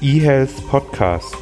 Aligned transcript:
eHealth 0.00 0.64
Podcast. 0.68 1.34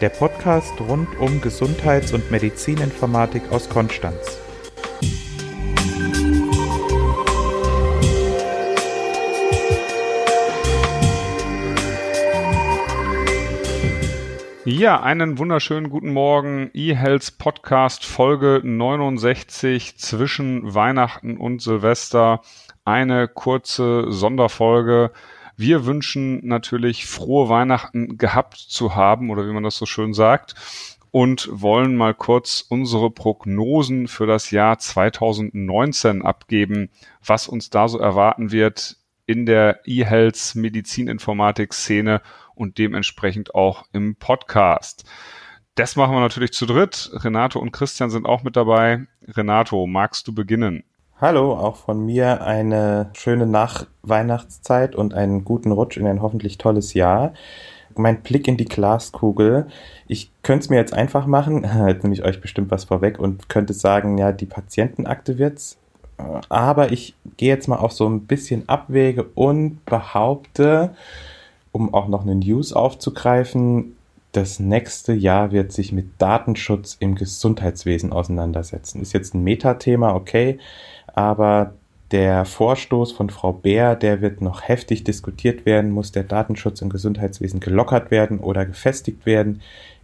Der 0.00 0.08
Podcast 0.08 0.72
rund 0.80 1.08
um 1.20 1.42
Gesundheits- 1.42 2.14
und 2.14 2.30
Medizininformatik 2.30 3.42
aus 3.52 3.68
Konstanz. 3.68 4.38
Ja, 14.82 15.00
einen 15.00 15.38
wunderschönen 15.38 15.90
guten 15.90 16.12
Morgen. 16.12 16.68
eHealth 16.74 17.38
Podcast 17.38 18.04
Folge 18.04 18.62
69 18.64 19.96
zwischen 19.96 20.74
Weihnachten 20.74 21.36
und 21.36 21.62
Silvester. 21.62 22.40
Eine 22.84 23.28
kurze 23.28 24.10
Sonderfolge. 24.10 25.12
Wir 25.56 25.86
wünschen 25.86 26.44
natürlich 26.44 27.06
frohe 27.06 27.48
Weihnachten 27.48 28.18
gehabt 28.18 28.56
zu 28.56 28.96
haben 28.96 29.30
oder 29.30 29.46
wie 29.46 29.52
man 29.52 29.62
das 29.62 29.76
so 29.76 29.86
schön 29.86 30.14
sagt 30.14 30.56
und 31.12 31.48
wollen 31.52 31.94
mal 31.94 32.12
kurz 32.12 32.66
unsere 32.68 33.12
Prognosen 33.12 34.08
für 34.08 34.26
das 34.26 34.50
Jahr 34.50 34.80
2019 34.80 36.22
abgeben, 36.22 36.90
was 37.24 37.46
uns 37.46 37.70
da 37.70 37.86
so 37.86 38.00
erwarten 38.00 38.50
wird 38.50 38.96
in 39.26 39.46
der 39.46 39.78
eHealth 39.86 40.56
Medizininformatik 40.56 41.72
Szene 41.72 42.20
und 42.54 42.78
dementsprechend 42.78 43.54
auch 43.54 43.84
im 43.92 44.16
Podcast. 44.16 45.04
Das 45.74 45.96
machen 45.96 46.14
wir 46.14 46.20
natürlich 46.20 46.52
zu 46.52 46.66
dritt. 46.66 47.10
Renato 47.14 47.58
und 47.58 47.72
Christian 47.72 48.10
sind 48.10 48.26
auch 48.26 48.42
mit 48.42 48.56
dabei. 48.56 49.06
Renato, 49.26 49.86
magst 49.86 50.28
du 50.28 50.34
beginnen? 50.34 50.84
Hallo, 51.18 51.54
auch 51.54 51.76
von 51.76 52.04
mir 52.04 52.42
eine 52.42 53.10
schöne 53.14 53.46
Nachweihnachtszeit 53.46 54.94
und 54.96 55.14
einen 55.14 55.44
guten 55.44 55.70
Rutsch 55.70 55.96
in 55.96 56.06
ein 56.06 56.20
hoffentlich 56.20 56.58
tolles 56.58 56.94
Jahr. 56.94 57.32
Mein 57.96 58.22
Blick 58.22 58.48
in 58.48 58.56
die 58.56 58.64
Glaskugel. 58.64 59.68
Ich 60.08 60.32
könnte 60.42 60.64
es 60.64 60.68
mir 60.68 60.76
jetzt 60.76 60.92
einfach 60.92 61.26
machen, 61.26 61.62
jetzt 61.86 62.02
nehme 62.02 62.14
ich 62.14 62.24
euch 62.24 62.40
bestimmt 62.40 62.70
was 62.70 62.84
vorweg 62.84 63.18
und 63.18 63.48
könnte 63.48 63.72
sagen, 63.72 64.18
ja, 64.18 64.32
die 64.32 64.46
Patientenakte 64.46 65.38
wird's. 65.38 65.78
Aber 66.48 66.92
ich 66.92 67.14
gehe 67.36 67.48
jetzt 67.48 67.68
mal 67.68 67.76
auf 67.76 67.92
so 67.92 68.08
ein 68.08 68.26
bisschen 68.26 68.68
Abwege 68.68 69.24
und 69.34 69.84
behaupte, 69.86 70.94
um 71.72 71.92
auch 71.92 72.08
noch 72.08 72.22
eine 72.22 72.34
News 72.34 72.72
aufzugreifen, 72.72 73.96
das 74.32 74.58
nächste 74.60 75.12
Jahr 75.12 75.52
wird 75.52 75.72
sich 75.72 75.92
mit 75.92 76.06
Datenschutz 76.18 76.96
im 76.98 77.14
Gesundheitswesen 77.16 78.12
auseinandersetzen. 78.12 79.02
Ist 79.02 79.12
jetzt 79.12 79.34
ein 79.34 79.44
Metathema, 79.44 80.14
okay, 80.14 80.58
aber 81.14 81.74
der 82.12 82.44
Vorstoß 82.44 83.12
von 83.12 83.30
Frau 83.30 83.52
Bär, 83.52 83.96
der 83.96 84.20
wird 84.20 84.40
noch 84.40 84.68
heftig 84.68 85.04
diskutiert 85.04 85.66
werden. 85.66 85.90
Muss 85.90 86.12
der 86.12 86.24
Datenschutz 86.24 86.80
im 86.82 86.90
Gesundheitswesen 86.90 87.60
gelockert 87.60 88.10
werden 88.10 88.38
oder 88.38 88.64
gefestigt 88.66 89.26
werden? 89.26 89.60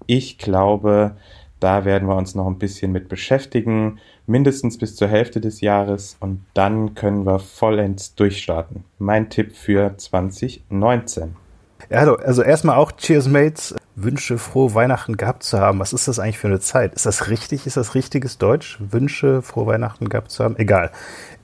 Ich 0.06 0.38
glaube, 0.38 1.16
da 1.60 1.84
werden 1.84 2.08
wir 2.08 2.16
uns 2.16 2.34
noch 2.34 2.46
ein 2.46 2.58
bisschen 2.58 2.92
mit 2.92 3.08
beschäftigen, 3.08 3.98
mindestens 4.26 4.78
bis 4.78 4.94
zur 4.94 5.08
Hälfte 5.08 5.40
des 5.40 5.60
Jahres 5.60 6.16
und 6.20 6.44
dann 6.54 6.94
können 6.94 7.26
wir 7.26 7.38
vollends 7.38 8.14
durchstarten. 8.14 8.84
Mein 8.98 9.28
Tipp 9.28 9.54
für 9.56 9.96
2019. 9.96 11.47
Ja, 11.90 12.00
hallo. 12.00 12.16
Also 12.16 12.42
erstmal 12.42 12.76
auch 12.76 12.92
Cheers 12.92 13.28
Mates. 13.28 13.74
Wünsche 13.96 14.38
frohe 14.38 14.74
Weihnachten 14.74 15.16
gehabt 15.16 15.42
zu 15.42 15.58
haben. 15.58 15.78
Was 15.78 15.92
ist 15.92 16.06
das 16.06 16.18
eigentlich 16.18 16.38
für 16.38 16.48
eine 16.48 16.60
Zeit? 16.60 16.94
Ist 16.94 17.06
das 17.06 17.28
richtig? 17.28 17.66
Ist 17.66 17.76
das 17.76 17.94
richtiges 17.94 18.36
Deutsch? 18.36 18.78
Wünsche 18.78 19.42
frohe 19.42 19.66
Weihnachten 19.66 20.08
gehabt 20.08 20.30
zu 20.30 20.44
haben? 20.44 20.56
Egal. 20.56 20.90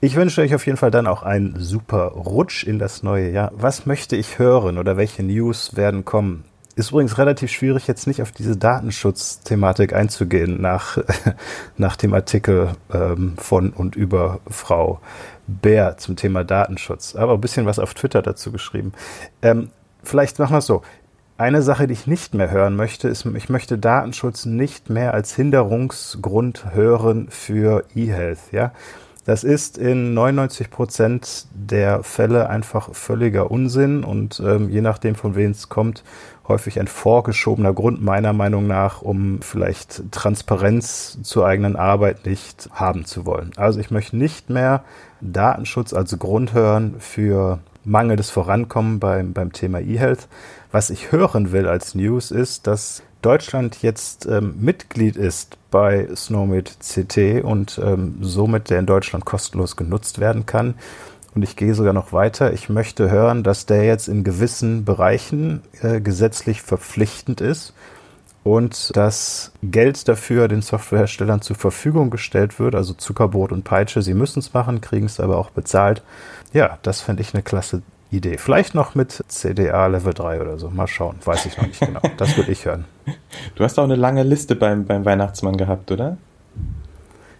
Ich 0.01 0.15
wünsche 0.15 0.41
euch 0.41 0.53
auf 0.53 0.65
jeden 0.65 0.77
Fall 0.77 0.91
dann 0.91 1.07
auch 1.07 1.23
einen 1.23 1.59
super 1.59 2.09
Rutsch 2.09 2.63
in 2.63 2.79
das 2.79 3.01
neue 3.01 3.31
Jahr. 3.31 3.51
Was 3.55 3.85
möchte 3.85 4.15
ich 4.15 4.37
hören 4.37 4.77
oder 4.77 4.97
welche 4.97 5.23
News 5.23 5.75
werden 5.75 6.05
kommen? 6.05 6.45
Ist 6.75 6.91
übrigens 6.91 7.17
relativ 7.17 7.51
schwierig, 7.51 7.87
jetzt 7.87 8.05
nicht 8.05 8.21
auf 8.21 8.31
diese 8.31 8.55
Datenschutzthematik 8.55 9.93
einzugehen 9.93 10.61
nach, 10.61 10.97
nach 11.77 11.95
dem 11.95 12.13
Artikel 12.13 12.71
ähm, 12.93 13.33
von 13.37 13.71
und 13.71 13.95
über 13.95 14.41
Frau 14.49 14.99
Bär 15.47 15.97
zum 15.97 16.17
Thema 16.17 16.43
Datenschutz. 16.43 17.15
Aber 17.15 17.33
ein 17.33 17.41
bisschen 17.41 17.65
was 17.65 17.79
auf 17.79 17.93
Twitter 17.93 18.21
dazu 18.21 18.51
geschrieben. 18.51 18.93
Ähm, 19.41 19.71
vielleicht 20.05 20.39
machen 20.39 20.53
wir 20.53 20.59
es 20.59 20.65
so. 20.65 20.81
Eine 21.37 21.61
Sache, 21.61 21.87
die 21.87 21.93
ich 21.93 22.07
nicht 22.07 22.33
mehr 22.33 22.49
hören 22.49 22.77
möchte, 22.77 23.09
ist, 23.09 23.25
ich 23.25 23.49
möchte 23.49 23.77
Datenschutz 23.77 24.45
nicht 24.45 24.89
mehr 24.89 25.13
als 25.13 25.35
Hinderungsgrund 25.35 26.73
hören 26.73 27.27
für 27.29 27.83
eHealth, 27.93 28.53
ja. 28.53 28.71
Das 29.25 29.43
ist 29.43 29.79
in 29.79 30.13
99 30.13 30.69
Prozent 30.69 31.47
der 31.51 32.03
Fälle 32.03 32.47
einfach 32.47 32.93
völliger 32.93 33.49
Unsinn 33.49 34.03
und 34.03 34.39
ähm, 34.39 34.69
je 34.69 34.81
nachdem, 34.81 35.15
von 35.15 35.35
wem 35.35 35.49
es 35.49 35.67
kommt, 35.67 36.03
häufig 36.47 36.79
ein 36.79 36.87
vorgeschobener 36.87 37.73
Grund 37.73 38.03
meiner 38.03 38.33
Meinung 38.33 38.67
nach, 38.67 39.01
um 39.01 39.41
vielleicht 39.41 40.11
Transparenz 40.11 41.17
zur 41.23 41.47
eigenen 41.47 41.75
Arbeit 41.75 42.27
nicht 42.27 42.69
haben 42.71 43.05
zu 43.05 43.25
wollen. 43.25 43.51
Also 43.57 43.79
ich 43.79 43.89
möchte 43.89 44.15
nicht 44.15 44.51
mehr 44.51 44.83
Datenschutz 45.21 45.93
als 45.93 46.17
Grund 46.19 46.53
hören 46.53 46.95
für 46.99 47.59
mangelndes 47.85 48.29
Vorankommen 48.29 48.99
beim, 48.99 49.33
beim 49.33 49.53
Thema 49.53 49.79
E-Health. 49.79 50.27
Was 50.71 50.89
ich 50.89 51.11
hören 51.11 51.51
will 51.51 51.67
als 51.67 51.95
News 51.95 52.31
ist, 52.31 52.67
dass 52.67 53.03
Deutschland 53.21 53.81
jetzt 53.81 54.25
ähm, 54.25 54.55
Mitglied 54.59 55.15
ist 55.15 55.57
bei 55.71 56.07
Snowmade 56.15 56.71
CT 56.79 57.43
und 57.43 57.79
ähm, 57.83 58.17
somit 58.21 58.69
der 58.69 58.79
in 58.79 58.85
Deutschland 58.85 59.25
kostenlos 59.25 59.75
genutzt 59.75 60.19
werden 60.19 60.45
kann. 60.45 60.75
Und 61.33 61.43
ich 61.43 61.55
gehe 61.55 61.73
sogar 61.73 61.93
noch 61.93 62.13
weiter. 62.13 62.53
Ich 62.53 62.69
möchte 62.69 63.09
hören, 63.09 63.43
dass 63.43 63.65
der 63.65 63.83
jetzt 63.83 64.07
in 64.07 64.23
gewissen 64.23 64.85
Bereichen 64.85 65.63
äh, 65.81 66.01
gesetzlich 66.01 66.61
verpflichtend 66.61 67.41
ist 67.41 67.73
und 68.45 68.95
dass 68.95 69.51
Geld 69.63 70.07
dafür 70.07 70.47
den 70.47 70.61
Softwareherstellern 70.61 71.41
zur 71.41 71.55
Verfügung 71.55 72.11
gestellt 72.11 72.59
wird, 72.59 72.75
also 72.75 72.93
Zuckerbrot 72.93 73.51
und 73.51 73.63
Peitsche. 73.63 74.03
Sie 74.03 74.13
müssen 74.13 74.37
es 74.37 74.53
machen, 74.53 74.81
kriegen 74.81 75.07
es 75.07 75.19
aber 75.19 75.37
auch 75.37 75.49
bezahlt. 75.49 76.03
Ja, 76.53 76.77
das 76.83 77.01
fände 77.01 77.23
ich 77.23 77.33
eine 77.33 77.41
klasse 77.41 77.81
Idee. 78.11 78.37
Vielleicht 78.37 78.75
noch 78.75 78.93
mit 78.93 79.23
CDA 79.27 79.87
Level 79.87 80.13
3 80.13 80.41
oder 80.41 80.59
so. 80.59 80.69
Mal 80.69 80.85
schauen. 80.85 81.15
Weiß 81.25 81.47
ich 81.47 81.57
noch 81.57 81.65
nicht 81.65 81.79
genau. 81.79 82.01
Das 82.17 82.37
würde 82.37 82.51
ich 82.51 82.65
hören. 82.65 82.85
Du 83.55 83.63
hast 83.63 83.79
auch 83.79 83.83
eine 83.83 83.95
lange 83.95 84.21
Liste 84.21 84.55
beim, 84.55 84.85
beim 84.85 85.05
Weihnachtsmann 85.05 85.57
gehabt, 85.57 85.91
oder? 85.91 86.17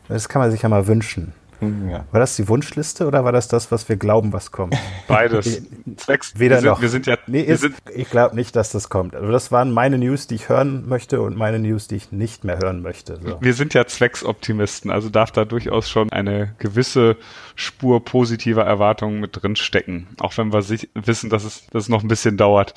Das 0.07 0.27
kann 0.27 0.41
man 0.41 0.49
sich 0.49 0.63
ja 0.63 0.69
mal 0.69 0.87
wünschen. 0.87 1.33
Hm, 1.65 1.89
ja. 1.89 2.05
War 2.11 2.19
das 2.19 2.35
die 2.35 2.47
Wunschliste 2.47 3.07
oder 3.07 3.23
war 3.23 3.31
das 3.31 3.47
das, 3.47 3.71
was 3.71 3.87
wir 3.89 3.97
glauben, 3.97 4.33
was 4.33 4.51
kommt? 4.51 4.75
Beides. 5.07 5.61
Zwecks. 5.97 6.33
Weder 6.37 6.55
wir 6.55 6.61
sind, 6.61 6.69
noch. 6.69 6.81
Wir 6.81 6.89
sind 6.89 7.05
ja. 7.05 7.17
Nee, 7.27 7.41
ist, 7.41 7.61
sind, 7.61 7.75
ich 7.93 8.09
glaube 8.09 8.35
nicht, 8.35 8.55
dass 8.55 8.71
das 8.71 8.89
kommt. 8.89 9.15
Also 9.15 9.31
das 9.31 9.51
waren 9.51 9.71
meine 9.71 9.97
News, 9.97 10.27
die 10.27 10.35
ich 10.35 10.49
hören 10.49 10.87
möchte 10.87 11.21
und 11.21 11.37
meine 11.37 11.59
News, 11.59 11.87
die 11.87 11.95
ich 11.95 12.11
nicht 12.11 12.43
mehr 12.43 12.59
hören 12.59 12.81
möchte. 12.81 13.19
So. 13.21 13.41
Wir 13.41 13.53
sind 13.53 13.73
ja 13.73 13.85
Zwecksoptimisten, 13.85 14.91
also 14.91 15.09
darf 15.09 15.31
da 15.31 15.45
durchaus 15.45 15.89
schon 15.89 16.11
eine 16.11 16.55
gewisse 16.59 17.17
Spur 17.55 18.03
positiver 18.03 18.63
Erwartungen 18.63 19.19
mit 19.19 19.41
drin 19.41 19.55
stecken, 19.55 20.07
auch 20.19 20.37
wenn 20.37 20.53
wir 20.53 20.63
wissen, 20.93 21.29
dass 21.29 21.43
es, 21.43 21.67
dass 21.67 21.83
es 21.83 21.89
noch 21.89 22.03
ein 22.03 22.07
bisschen 22.07 22.37
dauert. 22.37 22.73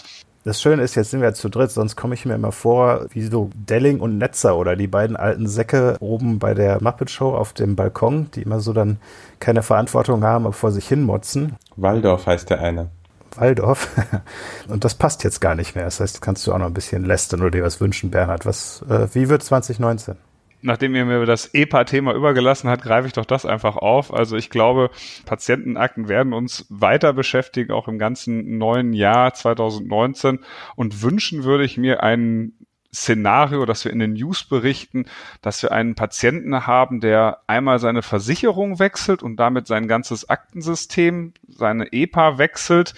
Das 0.48 0.62
Schöne 0.62 0.82
ist, 0.82 0.94
jetzt 0.94 1.10
sind 1.10 1.20
wir 1.20 1.34
zu 1.34 1.50
dritt, 1.50 1.70
sonst 1.70 1.94
komme 1.94 2.14
ich 2.14 2.24
mir 2.24 2.34
immer 2.34 2.52
vor 2.52 3.04
wie 3.10 3.20
so 3.20 3.50
Delling 3.54 4.00
und 4.00 4.16
Netzer 4.16 4.56
oder 4.56 4.76
die 4.76 4.86
beiden 4.86 5.14
alten 5.14 5.46
Säcke 5.46 5.98
oben 6.00 6.38
bei 6.38 6.54
der 6.54 6.82
Muppet 6.82 7.10
Show 7.10 7.34
auf 7.34 7.52
dem 7.52 7.76
Balkon, 7.76 8.30
die 8.34 8.40
immer 8.40 8.58
so 8.58 8.72
dann 8.72 8.96
keine 9.40 9.62
Verantwortung 9.62 10.24
haben, 10.24 10.46
aber 10.46 10.54
vor 10.54 10.72
sich 10.72 10.88
hin 10.88 11.02
motzen. 11.02 11.56
Waldorf 11.76 12.24
heißt 12.24 12.48
der 12.48 12.60
eine. 12.60 12.88
Waldorf. 13.36 13.90
Und 14.68 14.86
das 14.86 14.94
passt 14.94 15.22
jetzt 15.22 15.42
gar 15.42 15.54
nicht 15.54 15.74
mehr. 15.74 15.84
Das 15.84 16.00
heißt, 16.00 16.22
kannst 16.22 16.46
du 16.46 16.54
auch 16.54 16.58
noch 16.58 16.64
ein 16.64 16.72
bisschen 16.72 17.04
lästern 17.04 17.42
oder 17.42 17.50
dir 17.50 17.64
was 17.64 17.78
wünschen, 17.82 18.10
Bernhard. 18.10 18.46
Was, 18.46 18.82
äh, 18.88 19.06
wie 19.12 19.28
wird 19.28 19.42
2019? 19.42 20.16
Nachdem 20.62 20.94
ihr 20.94 21.04
mir 21.04 21.24
das 21.26 21.54
EPA-Thema 21.54 22.14
übergelassen 22.14 22.68
habt, 22.68 22.82
greife 22.82 23.06
ich 23.06 23.12
doch 23.12 23.24
das 23.24 23.46
einfach 23.46 23.76
auf. 23.76 24.12
Also 24.12 24.36
ich 24.36 24.50
glaube, 24.50 24.90
Patientenakten 25.24 26.08
werden 26.08 26.32
uns 26.32 26.66
weiter 26.68 27.12
beschäftigen, 27.12 27.72
auch 27.72 27.88
im 27.88 27.98
ganzen 27.98 28.58
neuen 28.58 28.92
Jahr 28.92 29.34
2019. 29.34 30.40
Und 30.76 31.02
wünschen 31.02 31.44
würde 31.44 31.64
ich 31.64 31.76
mir 31.76 32.02
ein 32.02 32.52
Szenario, 32.92 33.66
dass 33.66 33.84
wir 33.84 33.92
in 33.92 33.98
den 33.98 34.14
News 34.14 34.44
berichten, 34.44 35.04
dass 35.42 35.62
wir 35.62 35.72
einen 35.72 35.94
Patienten 35.94 36.66
haben, 36.66 37.00
der 37.00 37.42
einmal 37.46 37.78
seine 37.78 38.02
Versicherung 38.02 38.78
wechselt 38.78 39.22
und 39.22 39.36
damit 39.36 39.66
sein 39.66 39.88
ganzes 39.88 40.28
Aktensystem, 40.28 41.34
seine 41.46 41.92
EPA 41.92 42.38
wechselt 42.38 42.94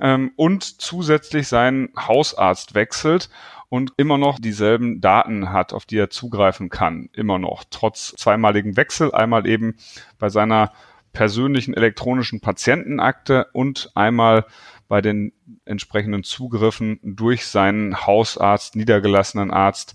ähm, 0.00 0.32
und 0.36 0.62
zusätzlich 0.80 1.48
seinen 1.48 1.90
Hausarzt 1.96 2.74
wechselt 2.74 3.28
und 3.68 3.92
immer 3.96 4.18
noch 4.18 4.38
dieselben 4.38 5.00
Daten 5.00 5.52
hat, 5.52 5.72
auf 5.72 5.84
die 5.84 5.98
er 5.98 6.10
zugreifen 6.10 6.70
kann. 6.70 7.10
Immer 7.12 7.38
noch. 7.38 7.64
Trotz 7.70 8.14
zweimaligen 8.16 8.76
Wechsel. 8.76 9.12
Einmal 9.12 9.46
eben 9.46 9.76
bei 10.18 10.28
seiner 10.28 10.72
persönlichen 11.12 11.74
elektronischen 11.74 12.40
Patientenakte 12.40 13.48
und 13.52 13.90
einmal 13.94 14.46
bei 14.88 15.02
den 15.02 15.32
entsprechenden 15.64 16.24
Zugriffen 16.24 16.98
durch 17.02 17.46
seinen 17.46 18.06
Hausarzt, 18.06 18.74
niedergelassenen 18.74 19.50
Arzt, 19.50 19.94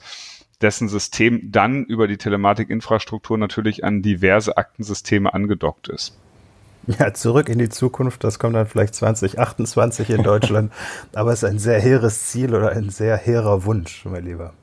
dessen 0.61 0.87
System 0.87 1.51
dann 1.51 1.83
über 1.83 2.07
die 2.07 2.17
Telematikinfrastruktur 2.17 3.37
natürlich 3.37 3.83
an 3.83 4.01
diverse 4.01 4.55
Aktensysteme 4.55 5.33
angedockt 5.33 5.87
ist. 5.89 6.17
Ja, 6.99 7.13
zurück 7.13 7.49
in 7.49 7.59
die 7.59 7.69
Zukunft, 7.69 8.23
das 8.23 8.39
kommt 8.39 8.55
dann 8.55 8.67
vielleicht 8.67 8.95
2028 8.95 10.09
in 10.09 10.23
Deutschland, 10.23 10.71
aber 11.13 11.31
es 11.31 11.43
ist 11.43 11.49
ein 11.49 11.59
sehr 11.59 11.79
hehres 11.79 12.27
Ziel 12.27 12.53
oder 12.53 12.71
ein 12.71 12.89
sehr 12.89 13.15
hehrer 13.15 13.65
Wunsch, 13.65 14.05
mein 14.05 14.25
Lieber. 14.25 14.53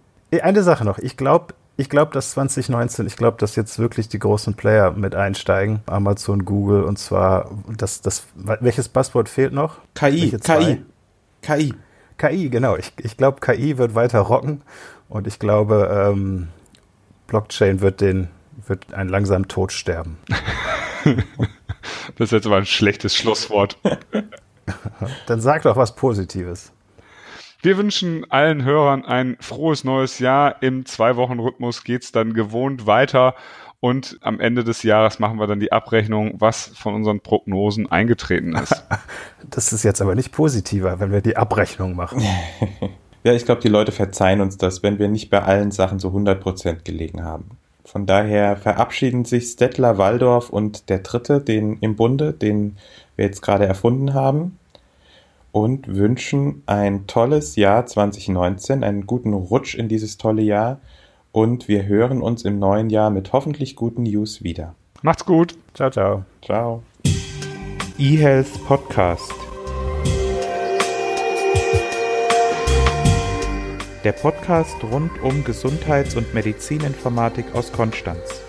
Eine 0.42 0.62
Sache 0.62 0.84
noch, 0.84 0.98
ich 0.98 1.16
glaube, 1.16 1.54
ich 1.76 1.88
glaube, 1.88 2.12
dass 2.12 2.32
2019, 2.32 3.06
ich 3.06 3.16
glaube, 3.16 3.38
dass 3.38 3.56
jetzt 3.56 3.78
wirklich 3.78 4.08
die 4.08 4.18
großen 4.18 4.52
Player 4.52 4.90
mit 4.90 5.14
einsteigen, 5.14 5.80
Amazon, 5.86 6.44
Google, 6.44 6.84
und 6.84 6.98
zwar, 6.98 7.50
das, 7.74 8.02
das, 8.02 8.26
welches 8.34 8.90
Passwort 8.90 9.30
fehlt 9.30 9.54
noch? 9.54 9.78
KI, 9.94 10.36
KI, 10.38 10.84
KI. 11.40 11.74
KI, 12.18 12.50
genau. 12.50 12.76
Ich, 12.76 12.92
ich 12.98 13.16
glaube, 13.16 13.40
KI 13.40 13.78
wird 13.78 13.94
weiter 13.94 14.20
rocken 14.20 14.60
und 15.08 15.26
ich 15.26 15.38
glaube, 15.38 16.10
ähm, 16.12 16.48
Blockchain 17.28 17.80
wird 17.80 18.02
den, 18.02 18.28
wird 18.66 18.92
einen 18.92 19.08
langsamen 19.08 19.48
Tod 19.48 19.72
sterben. 19.72 20.18
das 22.16 22.28
ist 22.28 22.32
jetzt 22.32 22.46
aber 22.46 22.56
ein 22.56 22.66
schlechtes 22.66 23.14
Schlusswort. 23.14 23.78
Dann 25.26 25.40
sag 25.40 25.62
doch 25.62 25.76
was 25.76 25.94
Positives. 25.94 26.72
Wir 27.62 27.76
wünschen 27.76 28.24
allen 28.30 28.64
Hörern 28.64 29.04
ein 29.04 29.36
frohes 29.40 29.84
neues 29.84 30.18
Jahr. 30.18 30.62
Im 30.62 30.86
Zwei-Wochen-Rhythmus 30.86 31.84
geht's 31.84 32.10
dann 32.10 32.32
gewohnt 32.32 32.86
weiter. 32.86 33.34
Und 33.80 34.18
am 34.22 34.40
Ende 34.40 34.64
des 34.64 34.82
Jahres 34.82 35.18
machen 35.18 35.38
wir 35.38 35.46
dann 35.46 35.60
die 35.60 35.72
Abrechnung, 35.72 36.34
was 36.38 36.68
von 36.68 36.94
unseren 36.94 37.20
Prognosen 37.20 37.90
eingetreten 37.90 38.54
ist. 38.54 38.84
Das 39.48 39.72
ist 39.72 39.82
jetzt 39.82 40.02
aber 40.02 40.14
nicht 40.14 40.32
positiver, 40.32 41.00
wenn 41.00 41.10
wir 41.10 41.22
die 41.22 41.36
Abrechnung 41.36 41.96
machen. 41.96 42.22
ja, 43.24 43.32
ich 43.32 43.46
glaube, 43.46 43.62
die 43.62 43.68
Leute 43.68 43.90
verzeihen 43.90 44.42
uns 44.42 44.58
das, 44.58 44.82
wenn 44.82 44.98
wir 44.98 45.08
nicht 45.08 45.30
bei 45.30 45.42
allen 45.42 45.70
Sachen 45.70 45.98
so 45.98 46.08
100% 46.10 46.84
gelegen 46.84 47.24
haben. 47.24 47.56
Von 47.90 48.06
daher 48.06 48.56
verabschieden 48.56 49.24
sich 49.24 49.48
Stettler, 49.48 49.98
Waldorf 49.98 50.48
und 50.50 50.88
der 50.90 51.00
Dritte, 51.00 51.40
den 51.40 51.78
im 51.80 51.96
Bunde, 51.96 52.32
den 52.32 52.76
wir 53.16 53.24
jetzt 53.24 53.42
gerade 53.42 53.66
erfunden 53.66 54.14
haben 54.14 54.60
und 55.50 55.88
wünschen 55.88 56.62
ein 56.66 57.08
tolles 57.08 57.56
Jahr 57.56 57.86
2019, 57.86 58.84
einen 58.84 59.08
guten 59.08 59.32
Rutsch 59.34 59.74
in 59.74 59.88
dieses 59.88 60.18
tolle 60.18 60.42
Jahr 60.42 60.78
und 61.32 61.66
wir 61.66 61.84
hören 61.86 62.22
uns 62.22 62.44
im 62.44 62.60
neuen 62.60 62.90
Jahr 62.90 63.10
mit 63.10 63.32
hoffentlich 63.32 63.74
guten 63.74 64.04
News 64.04 64.44
wieder. 64.44 64.76
Macht's 65.02 65.24
gut. 65.24 65.56
Ciao, 65.74 65.90
ciao. 65.90 66.24
Ciao. 66.42 66.84
eHealth 67.98 68.64
Podcast. 68.68 69.49
Der 74.02 74.12
Podcast 74.12 74.82
rund 74.82 75.20
um 75.20 75.44
Gesundheits- 75.44 76.16
und 76.16 76.32
Medizininformatik 76.32 77.54
aus 77.54 77.70
Konstanz. 77.70 78.40